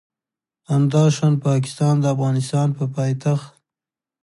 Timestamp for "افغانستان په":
2.15-2.85